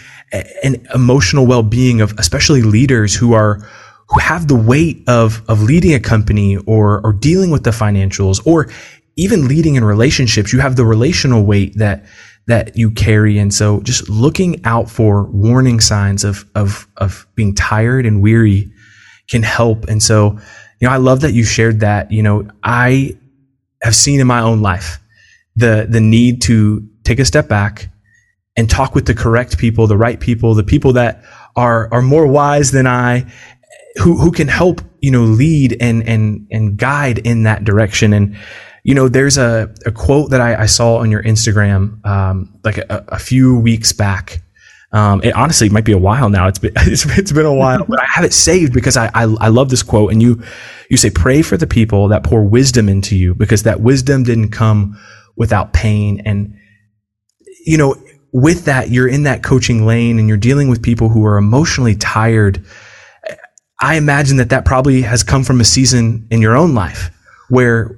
[0.63, 3.67] and emotional well-being of especially leaders who are,
[4.09, 8.45] who have the weight of, of leading a company or, or dealing with the financials
[8.45, 8.69] or
[9.15, 10.51] even leading in relationships.
[10.51, 12.05] You have the relational weight that,
[12.47, 13.37] that you carry.
[13.37, 18.71] And so just looking out for warning signs of, of, of being tired and weary
[19.29, 19.85] can help.
[19.85, 20.37] And so,
[20.79, 22.11] you know, I love that you shared that.
[22.11, 23.17] You know, I
[23.81, 24.99] have seen in my own life
[25.55, 27.89] the, the need to take a step back
[28.55, 31.23] and talk with the correct people, the right people, the people that
[31.55, 33.25] are, are more wise than I,
[33.97, 38.13] who, who can help, you know, lead and, and, and guide in that direction.
[38.13, 38.37] And,
[38.83, 42.77] you know, there's a, a quote that I, I saw on your Instagram, um, like
[42.77, 44.41] a, a, few weeks back.
[44.91, 46.47] Um, it honestly might be a while now.
[46.47, 49.23] It's been, it's, it's been a while, but I have it saved because I, I,
[49.39, 50.11] I love this quote.
[50.11, 50.41] And you,
[50.89, 54.49] you say, pray for the people that pour wisdom into you because that wisdom didn't
[54.49, 54.97] come
[55.35, 56.21] without pain.
[56.25, 56.55] And,
[57.65, 57.95] you know,
[58.35, 61.95] with that, you're in that coaching lane and you're dealing with people who are emotionally
[61.95, 62.61] tired.
[63.79, 67.11] I imagine that that probably has come from a season in your own life
[67.47, 67.97] where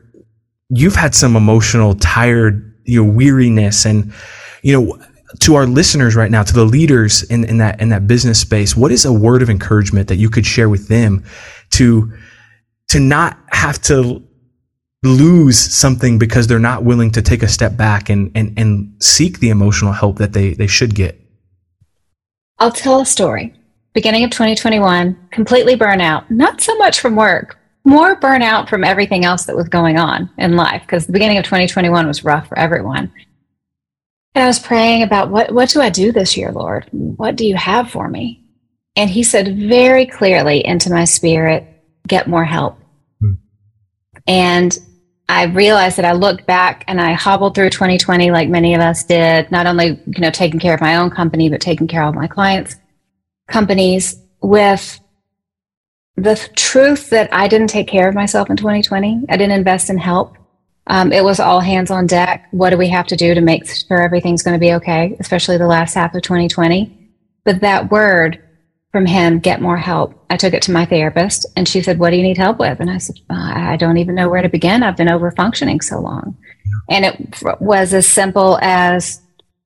[0.70, 4.14] you've had some emotional, tired, you know, weariness and,
[4.62, 5.00] you know,
[5.40, 8.78] to our listeners right now, to the leaders in, in that, in that business space,
[8.78, 11.24] what is a word of encouragement that you could share with them
[11.72, 12.14] to,
[12.90, 14.24] to not have to
[15.04, 19.40] lose something because they're not willing to take a step back and, and, and seek
[19.40, 21.20] the emotional help that they, they should get?
[22.60, 23.54] I'll tell a story.
[23.94, 29.46] Beginning of 2021, completely burnout, not so much from work, more burnout from everything else
[29.46, 33.12] that was going on in life because the beginning of 2021 was rough for everyone.
[34.36, 36.88] And I was praying about what, what do I do this year, Lord?
[36.92, 38.44] What do you have for me?
[38.96, 41.66] And he said very clearly into my spirit,
[42.08, 42.80] get more help.
[44.28, 44.78] And
[45.30, 49.04] I realized that I looked back and I hobbled through 2020 like many of us
[49.04, 52.16] did, not only, you know, taking care of my own company, but taking care of
[52.16, 52.78] my clients'
[53.48, 55.00] companies with
[56.16, 59.98] the truth that I didn't take care of myself in 2020, I didn't invest in
[59.98, 60.38] help.
[60.88, 62.48] Um, it was all hands on deck.
[62.52, 65.58] What do we have to do to make sure everything's going to be okay, especially
[65.58, 67.12] the last half of 2020?
[67.44, 68.42] But that word
[68.92, 70.14] from him, get more help.
[70.30, 72.80] I took it to my therapist and she said, What do you need help with?
[72.80, 74.84] And I said, uh, I don't even know where to begin.
[74.84, 76.38] I've been over functioning so long.
[76.90, 79.22] And it was as simple as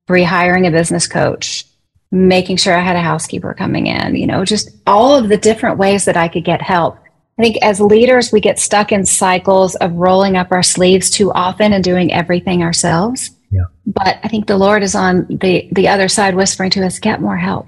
[0.09, 1.65] rehiring a business coach,
[2.11, 5.77] making sure I had a housekeeper coming in, you know, just all of the different
[5.77, 6.97] ways that I could get help.
[7.39, 11.31] I think as leaders, we get stuck in cycles of rolling up our sleeves too
[11.31, 13.31] often and doing everything ourselves.
[13.51, 13.61] Yeah.
[13.85, 17.21] But I think the Lord is on the, the other side whispering to us, get
[17.21, 17.67] more help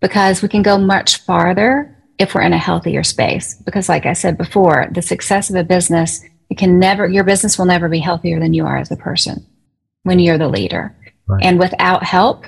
[0.00, 3.54] because we can go much farther if we're in a healthier space.
[3.54, 7.58] Because like I said before, the success of a business, it can never, your business
[7.58, 9.46] will never be healthier than you are as a person
[10.02, 10.96] when you're the leader.
[11.26, 11.44] Right.
[11.44, 12.44] And without help,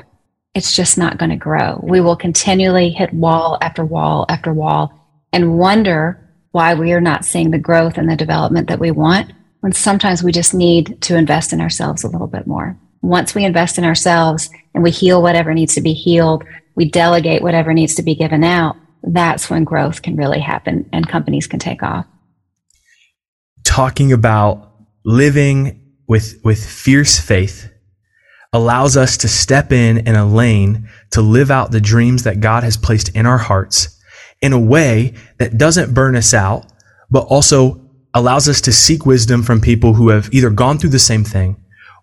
[0.55, 1.81] it's just not going to grow.
[1.83, 4.93] We will continually hit wall after wall after wall
[5.33, 6.19] and wonder
[6.51, 10.23] why we are not seeing the growth and the development that we want when sometimes
[10.23, 12.77] we just need to invest in ourselves a little bit more.
[13.01, 17.43] Once we invest in ourselves and we heal whatever needs to be healed, we delegate
[17.43, 21.59] whatever needs to be given out, that's when growth can really happen and companies can
[21.59, 22.07] take off.
[23.65, 24.73] Talking about
[25.05, 27.71] living with, with fierce faith
[28.53, 32.63] allows us to step in in a lane to live out the dreams that God
[32.63, 33.99] has placed in our hearts
[34.41, 36.67] in a way that doesn't burn us out,
[37.11, 37.81] but also
[38.15, 41.57] allows us to seek wisdom from people who have either gone through the same thing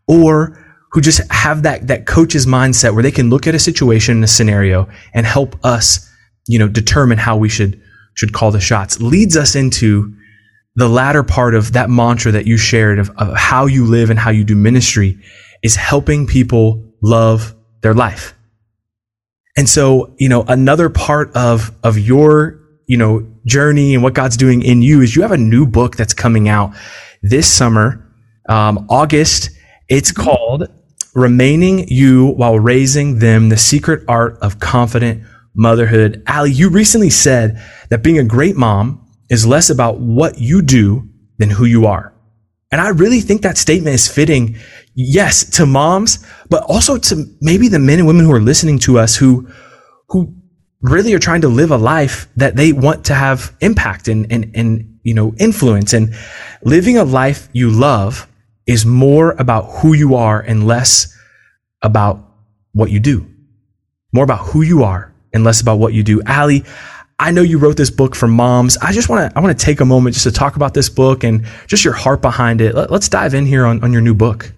[0.08, 0.58] or
[0.91, 4.23] who just have that, that coach's mindset where they can look at a situation, and
[4.23, 6.10] a scenario and help us,
[6.47, 7.80] you know, determine how we should,
[8.15, 10.13] should call the shots leads us into
[10.75, 14.19] the latter part of that mantra that you shared of, of how you live and
[14.19, 15.19] how you do ministry
[15.62, 18.34] is helping people love their life.
[19.58, 24.38] And so, you know, another part of, of your, you know, journey and what God's
[24.38, 26.73] doing in you is you have a new book that's coming out
[27.21, 28.06] this summer,
[28.47, 29.49] um, August.
[29.89, 30.67] It's called
[31.15, 35.24] Remaining You While Raising Them The Secret Art of Confident
[35.56, 36.22] Motherhood.
[36.28, 41.10] Alli, you recently said that being a great mom is less about what you do
[41.38, 42.13] than who you are.
[42.72, 44.58] And I really think that statement is fitting,
[44.93, 49.00] yes, to moms, but also to maybe the men and women who are listening to
[49.00, 49.50] us who,
[50.10, 50.36] who
[50.82, 54.52] really are trying to live a life that they want to have impact and, and,
[54.56, 56.13] and, you know, influence and
[56.63, 58.28] living a life you love
[58.70, 61.18] is more about who you are and less
[61.82, 62.24] about
[62.74, 63.26] what you do.
[64.12, 66.22] More about who you are and less about what you do.
[66.28, 66.64] Alli,
[67.18, 68.78] I know you wrote this book for moms.
[68.78, 70.88] I just want to I want to take a moment just to talk about this
[70.88, 72.76] book and just your heart behind it.
[72.76, 74.54] Let, us dive in here on, on your new book.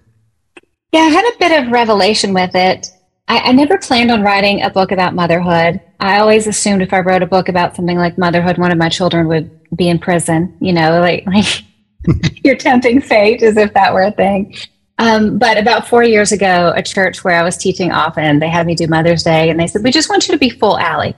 [0.92, 2.90] Yeah, I had a bit of revelation with it.
[3.28, 5.80] I, I never planned on writing a book about motherhood.
[6.00, 8.90] I always assumed if I wrote a book about something like motherhood, one of my
[8.90, 10.54] children would be in prison.
[10.60, 11.64] You know, like like
[12.44, 14.56] you're tempting fate as if that were a thing.
[14.98, 18.66] Um, but about four years ago, a church where I was teaching often, they had
[18.66, 21.16] me do Mother's Day, and they said, "We just want you to be full Alli."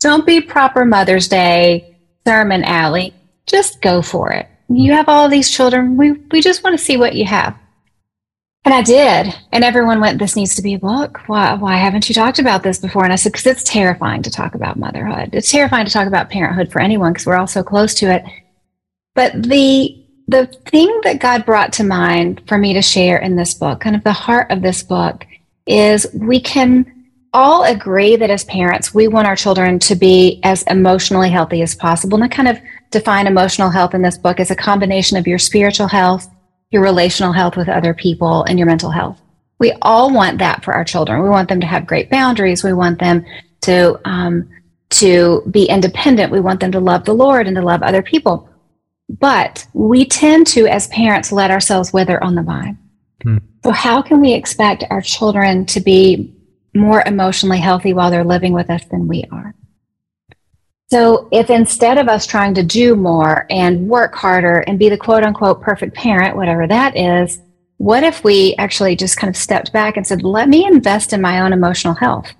[0.00, 3.14] Don't be proper Mother's Day sermon Alli.
[3.46, 4.46] Just go for it.
[4.68, 5.96] You have all these children.
[5.96, 7.56] We, we just want to see what you have.
[8.64, 9.34] And I did.
[9.52, 11.20] And everyone went, This needs to be a book.
[11.26, 13.04] Why, why haven't you talked about this before?
[13.04, 15.30] And I said, Because it's terrifying to talk about motherhood.
[15.32, 18.24] It's terrifying to talk about parenthood for anyone because we're all so close to it.
[19.14, 23.54] But the the thing that God brought to mind for me to share in this
[23.54, 25.26] book, kind of the heart of this book,
[25.66, 26.90] is we can
[27.32, 31.74] all agree that as parents, we want our children to be as emotionally healthy as
[31.74, 32.16] possible.
[32.16, 32.58] And I kind of
[32.90, 36.28] define emotional health in this book as a combination of your spiritual health,
[36.70, 39.20] your relational health with other people, and your mental health.
[39.58, 41.22] We all want that for our children.
[41.22, 42.62] We want them to have great boundaries.
[42.62, 43.24] We want them
[43.62, 44.48] to um,
[44.90, 46.30] to be independent.
[46.30, 48.48] We want them to love the Lord and to love other people.
[49.08, 52.78] But we tend to, as parents, let ourselves wither on the vine.
[53.22, 53.38] Hmm.
[53.64, 56.34] So, how can we expect our children to be
[56.74, 59.54] more emotionally healthy while they're living with us than we are.
[60.90, 64.98] So, if instead of us trying to do more and work harder and be the
[64.98, 67.40] quote unquote perfect parent, whatever that is,
[67.78, 71.20] what if we actually just kind of stepped back and said, let me invest in
[71.20, 72.32] my own emotional health?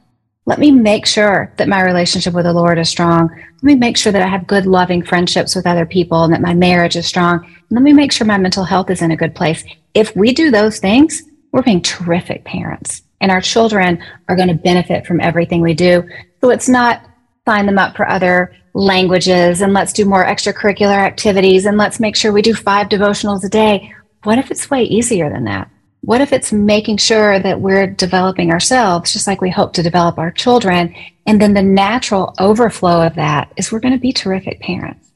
[0.46, 3.30] Let me make sure that my relationship with the Lord is strong.
[3.30, 6.42] Let me make sure that I have good, loving friendships with other people and that
[6.42, 7.50] my marriage is strong.
[7.70, 9.64] let me make sure my mental health is in a good place.
[9.94, 14.54] If we do those things, we're being terrific parents and our children are going to
[14.54, 16.06] benefit from everything we do.
[16.42, 17.02] So it's not
[17.46, 22.16] sign them up for other languages and let's do more extracurricular activities and let's make
[22.16, 23.94] sure we do five devotionals a day.
[24.24, 25.70] What if it's way easier than that?
[26.04, 30.18] What if it's making sure that we're developing ourselves just like we hope to develop
[30.18, 30.94] our children?
[31.26, 35.10] And then the natural overflow of that is we're going to be terrific parents.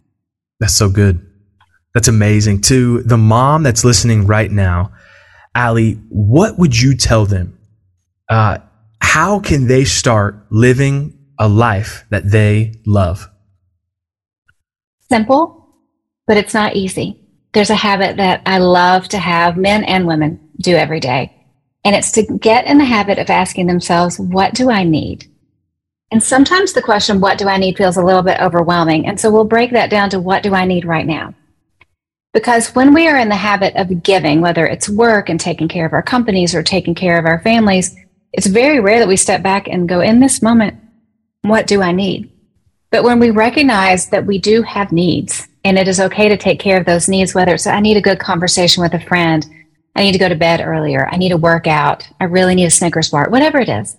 [0.61, 1.25] That's so good.
[1.93, 2.63] That's amazing.
[2.63, 4.93] To the mom that's listening right now,
[5.55, 7.59] Alli, what would you tell them
[8.31, 8.59] uh,
[9.03, 13.29] how can they start living a life that they love?
[15.11, 15.67] Simple,
[16.27, 17.21] but it's not easy.
[17.53, 21.35] There's a habit that I love to have men and women do every day.
[21.85, 25.31] And it's to get in the habit of asking themselves, what do I need?
[26.11, 29.07] And sometimes the question, what do I need, feels a little bit overwhelming.
[29.07, 31.35] And so we'll break that down to what do I need right now?
[32.33, 35.87] Because when we are in the habit of giving, whether it's work and taking care
[35.87, 37.97] of our companies or taking care of our families,
[38.33, 40.77] it's very rare that we step back and go, in this moment,
[41.43, 42.31] what do I need?
[42.91, 46.61] But when we recognize that we do have needs and it is okay to take
[46.61, 49.47] care of those needs, whether it's I need a good conversation with a friend,
[49.99, 52.67] I need to go to bed earlier, I need to work out, I really need
[52.67, 53.97] a Snickers bar, whatever it is.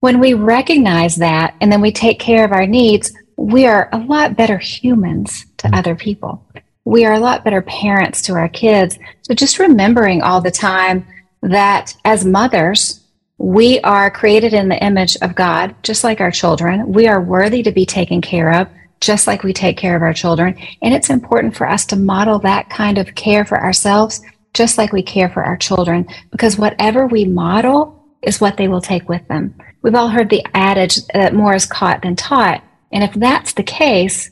[0.00, 3.98] When we recognize that and then we take care of our needs, we are a
[3.98, 5.74] lot better humans to mm-hmm.
[5.74, 6.46] other people.
[6.84, 8.98] We are a lot better parents to our kids.
[9.22, 11.06] So just remembering all the time
[11.40, 13.00] that as mothers,
[13.38, 16.92] we are created in the image of God, just like our children.
[16.92, 18.68] We are worthy to be taken care of,
[19.00, 20.58] just like we take care of our children.
[20.82, 24.20] And it's important for us to model that kind of care for ourselves,
[24.54, 28.80] just like we care for our children, because whatever we model is what they will
[28.80, 29.54] take with them.
[29.82, 32.62] We've all heard the adage that more is caught than taught.
[32.92, 34.30] And if that's the case,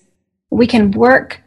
[0.50, 1.40] we can work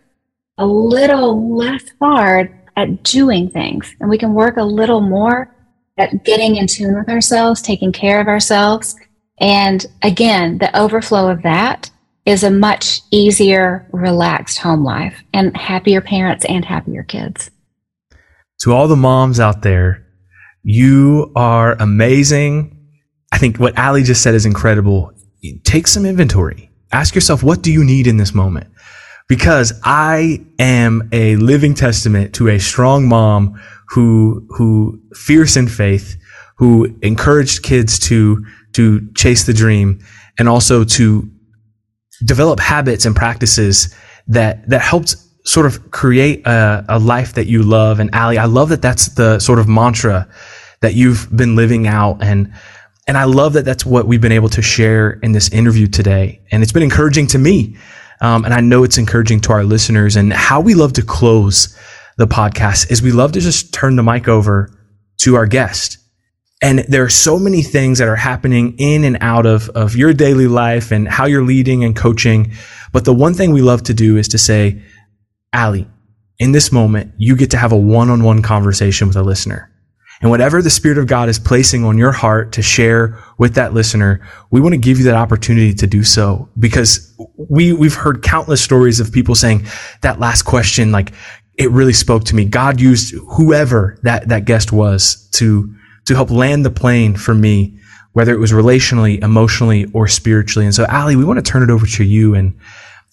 [0.57, 5.53] a little less hard at doing things and we can work a little more
[5.97, 8.95] at getting in tune with ourselves, taking care of ourselves.
[9.37, 11.91] And again, the overflow of that
[12.25, 17.51] is a much easier, relaxed home life and happier parents and happier kids.
[18.59, 20.05] To all the moms out there,
[20.63, 22.77] you are amazing.
[23.31, 25.11] I think what Alli just said is incredible.
[25.63, 26.71] Take some inventory.
[26.91, 28.67] Ask yourself, what do you need in this moment?
[29.27, 36.17] because I am a living testament to a strong mom who, who fierce in faith,
[36.57, 39.99] who encouraged kids to, to chase the dream
[40.37, 41.29] and also to
[42.25, 43.93] develop habits and practices
[44.27, 45.15] that, that helped
[45.45, 47.99] sort of create a, a life that you love.
[47.99, 50.27] And Alli, I love that that's the sort of mantra
[50.81, 52.23] that you've been living out.
[52.23, 52.53] And,
[53.07, 56.41] and I love that that's what we've been able to share in this interview today.
[56.51, 57.77] And it's been encouraging to me.
[58.21, 60.15] Um, and I know it's encouraging to our listeners.
[60.15, 61.77] And how we love to close
[62.17, 64.69] the podcast is we love to just turn the mic over
[65.19, 65.97] to our guest.
[66.61, 70.13] And there are so many things that are happening in and out of, of your
[70.13, 72.53] daily life and how you're leading and coaching.
[72.93, 74.81] But the one thing we love to do is to say,
[75.53, 75.87] Alli,
[76.39, 79.69] in this moment, you get to have a one on one conversation with a listener.
[80.21, 83.73] And whatever the Spirit of God is placing on your heart to share with that
[83.73, 88.23] listener, we want to give you that opportunity to do so because we, we've heard
[88.23, 89.65] countless stories of people saying
[90.01, 91.11] that last question, like,
[91.57, 92.45] it really spoke to me.
[92.45, 95.75] God used whoever that, that guest was to,
[96.05, 97.77] to help land the plane for me,
[98.13, 100.65] whether it was relationally, emotionally, or spiritually.
[100.65, 102.57] And so, Alli, we want to turn it over to you and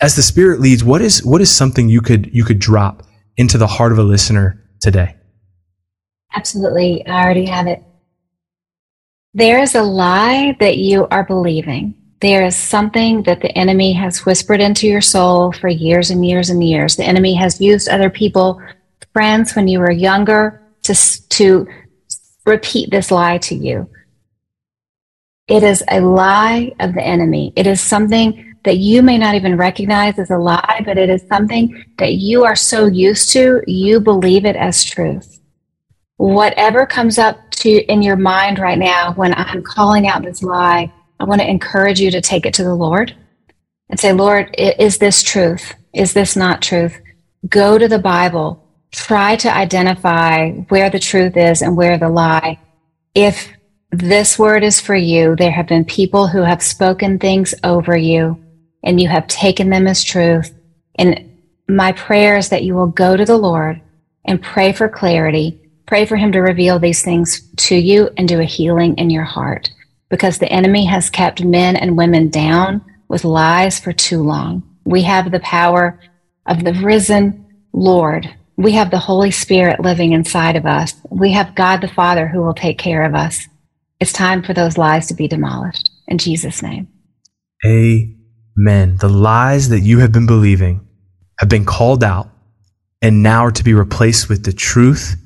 [0.00, 3.02] as the Spirit leads, what is what is something you could you could drop
[3.36, 5.16] into the heart of a listener today?
[6.34, 7.06] Absolutely.
[7.06, 7.82] I already have it.
[9.34, 11.94] There is a lie that you are believing.
[12.20, 16.50] There is something that the enemy has whispered into your soul for years and years
[16.50, 16.96] and years.
[16.96, 18.60] The enemy has used other people,
[19.12, 20.94] friends when you were younger, to,
[21.28, 21.66] to
[22.44, 23.88] repeat this lie to you.
[25.48, 27.52] It is a lie of the enemy.
[27.56, 31.26] It is something that you may not even recognize as a lie, but it is
[31.28, 35.40] something that you are so used to, you believe it as truth.
[36.16, 40.92] Whatever comes up to in your mind right now when I'm calling out this lie,
[41.18, 43.14] I want to encourage you to take it to the Lord
[43.88, 45.74] and say, Lord, is this truth?
[45.94, 47.00] Is this not truth?
[47.48, 48.66] Go to the Bible.
[48.92, 52.58] Try to identify where the truth is and where the lie.
[53.14, 53.50] If
[53.90, 58.38] this word is for you, there have been people who have spoken things over you
[58.82, 60.52] and you have taken them as truth.
[60.96, 63.80] And my prayer is that you will go to the Lord
[64.24, 68.40] and pray for clarity, pray for Him to reveal these things to you and do
[68.40, 69.70] a healing in your heart
[70.08, 74.62] because the enemy has kept men and women down with lies for too long.
[74.84, 76.00] We have the power
[76.46, 78.28] of the risen Lord.
[78.56, 80.94] We have the Holy Spirit living inside of us.
[81.10, 83.46] We have God the Father who will take care of us.
[84.00, 85.90] It's time for those lies to be demolished.
[86.08, 86.88] In Jesus' name.
[87.64, 88.19] Amen
[88.60, 90.86] men, the lies that you have been believing
[91.38, 92.28] have been called out
[93.02, 95.16] and now are to be replaced with the truth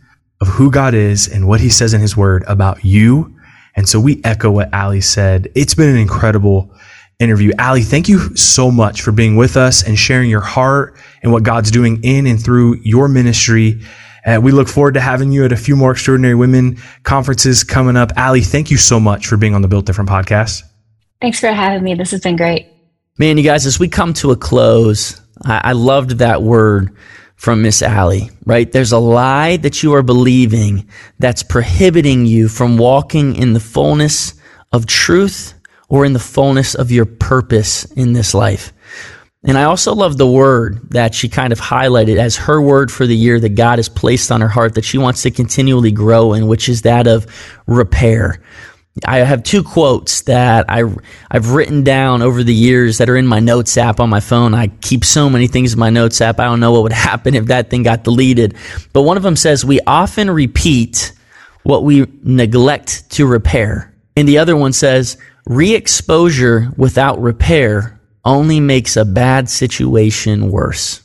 [0.40, 3.36] of who God is and what he says in his word about you.
[3.76, 5.50] And so we echo what Alli said.
[5.54, 6.72] It's been an incredible
[7.18, 7.52] interview.
[7.58, 11.42] Alli, thank you so much for being with us and sharing your heart and what
[11.42, 13.80] God's doing in and through your ministry.
[14.24, 17.96] Uh, we look forward to having you at a few more Extraordinary Women conferences coming
[17.96, 18.12] up.
[18.16, 20.62] Alli, thank you so much for being on the Built Different podcast.
[21.20, 21.94] Thanks for having me.
[21.94, 22.73] This has been great.
[23.16, 26.96] Man, you guys, as we come to a close, I, I loved that word
[27.36, 28.72] from Miss Alli, right?
[28.72, 30.88] There's a lie that you are believing
[31.20, 34.34] that's prohibiting you from walking in the fullness
[34.72, 35.54] of truth
[35.88, 38.72] or in the fullness of your purpose in this life.
[39.44, 43.06] And I also love the word that she kind of highlighted as her word for
[43.06, 46.32] the year that God has placed on her heart that she wants to continually grow
[46.32, 47.28] in, which is that of
[47.68, 48.40] repair.
[49.04, 50.84] I have two quotes that I,
[51.28, 54.54] I've written down over the years that are in my notes app on my phone.
[54.54, 56.38] I keep so many things in my notes app.
[56.38, 58.54] I don't know what would happen if that thing got deleted.
[58.92, 61.12] But one of them says, We often repeat
[61.64, 63.92] what we neglect to repair.
[64.16, 71.02] And the other one says, Re exposure without repair only makes a bad situation worse.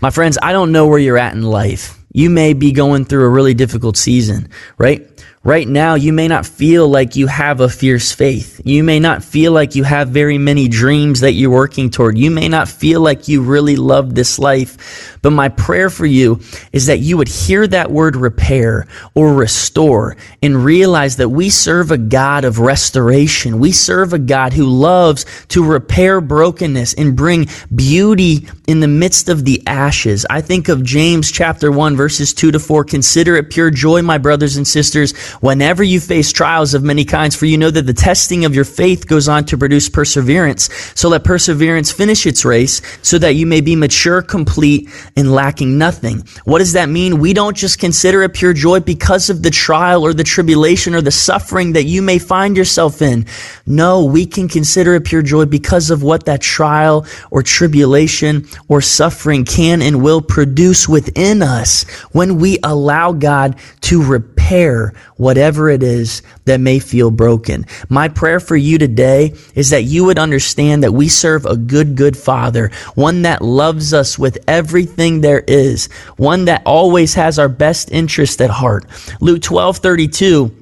[0.00, 1.98] My friends, I don't know where you're at in life.
[2.12, 5.11] You may be going through a really difficult season, right?
[5.44, 8.60] Right now, you may not feel like you have a fierce faith.
[8.64, 12.16] You may not feel like you have very many dreams that you're working toward.
[12.16, 15.18] You may not feel like you really love this life.
[15.20, 16.40] But my prayer for you
[16.72, 18.86] is that you would hear that word repair
[19.16, 23.58] or restore and realize that we serve a God of restoration.
[23.58, 29.28] We serve a God who loves to repair brokenness and bring beauty in the midst
[29.28, 30.26] of the ashes.
[30.30, 32.84] I think of James chapter 1 verses 2 to 4.
[32.84, 37.36] Consider it pure joy, my brothers and sisters, whenever you face trials of many kinds,
[37.36, 40.68] for you know that the testing of your faith goes on to produce perseverance.
[40.94, 45.78] So let perseverance finish its race so that you may be mature, complete, and lacking
[45.78, 46.24] nothing.
[46.44, 47.18] What does that mean?
[47.18, 51.00] We don't just consider it pure joy because of the trial or the tribulation or
[51.00, 53.26] the suffering that you may find yourself in.
[53.66, 58.80] No, we can consider it pure joy because of what that trial or tribulation or
[58.80, 64.92] suffering can and will produce within us when we allow God to repair
[65.22, 67.64] whatever it is that may feel broken.
[67.88, 71.96] My prayer for you today is that you would understand that we serve a good,
[71.96, 77.48] good Father, one that loves us with everything there is, one that always has our
[77.48, 78.84] best interest at heart.
[79.20, 80.56] Luke 12 32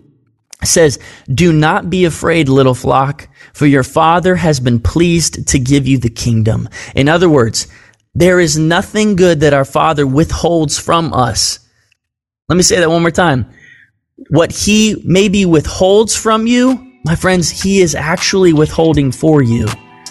[0.62, 0.98] says,
[1.32, 5.98] Do not be afraid, little flock, for your Father has been pleased to give you
[5.98, 6.68] the kingdom.
[6.94, 7.66] In other words,
[8.14, 11.60] there is nothing good that our Father withholds from us.
[12.48, 13.46] Let me say that one more time.
[14.28, 19.66] What He maybe withholds from you, my friends, He is actually withholding for you,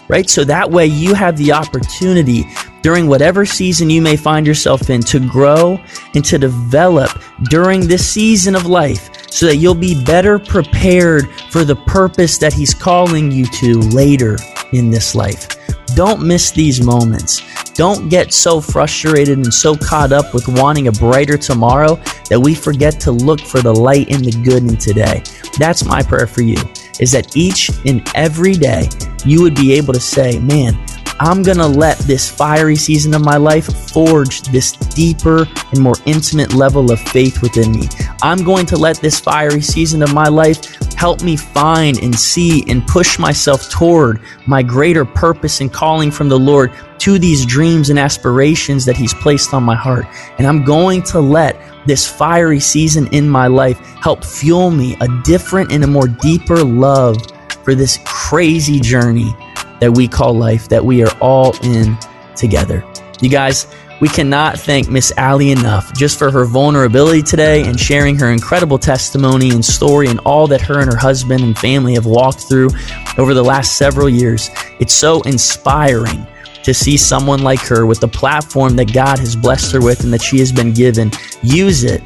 [0.08, 0.30] right?
[0.30, 2.46] So that way you have the opportunity
[2.82, 5.80] during whatever season you may find yourself in to grow
[6.16, 7.12] and to develop
[7.50, 12.54] during this season of life so that you'll be better prepared for the purpose that
[12.54, 14.38] He's calling you to later
[14.74, 15.48] in this life.
[15.96, 17.42] Don't miss these moments.
[17.80, 21.96] Don't get so frustrated and so caught up with wanting a brighter tomorrow
[22.30, 25.24] that we forget to look for the light and the good in today.
[25.58, 26.58] That's my prayer for you
[27.00, 28.90] is that each and every day
[29.24, 30.78] you would be able to say, man,
[31.22, 35.96] I'm going to let this fiery season of my life forge this deeper and more
[36.06, 37.88] intimate level of faith within me.
[38.22, 42.70] I'm going to let this fiery season of my life help me find and see
[42.70, 47.90] and push myself toward my greater purpose and calling from the Lord to these dreams
[47.90, 50.06] and aspirations that He's placed on my heart.
[50.38, 51.56] And I'm going to let
[51.88, 56.62] this fiery season in my life help fuel me a different and a more deeper
[56.62, 57.16] love
[57.64, 59.34] for this crazy journey
[59.80, 61.98] that we call life, that we are all in
[62.36, 62.84] together.
[63.22, 68.18] You guys, we cannot thank Miss Alli enough just for her vulnerability today and sharing
[68.18, 72.06] her incredible testimony and story and all that her and her husband and family have
[72.06, 72.70] walked through
[73.18, 74.50] over the last several years.
[74.80, 76.26] It's so inspiring
[76.64, 80.14] to see someone like her with the platform that God has blessed her with and
[80.14, 82.06] that she has been given use it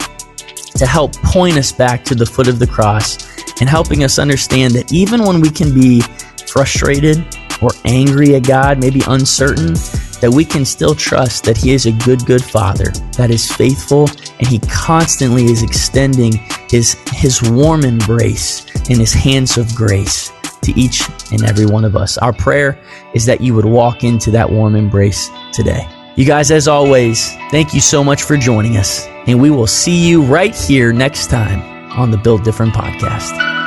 [0.77, 3.17] to help point us back to the foot of the cross
[3.59, 6.01] and helping us understand that even when we can be
[6.47, 7.23] frustrated
[7.61, 9.75] or angry at God, maybe uncertain,
[10.23, 14.07] that we can still trust that He is a good, good Father that is faithful
[14.39, 16.37] and He constantly is extending
[16.69, 21.01] His, his warm embrace and His hands of grace to each
[21.33, 22.17] and every one of us.
[22.17, 22.79] Our prayer
[23.13, 25.85] is that you would walk into that warm embrace today.
[26.15, 30.07] You guys, as always, thank you so much for joining us, and we will see
[30.07, 31.61] you right here next time
[31.99, 33.62] on the Built Different podcast.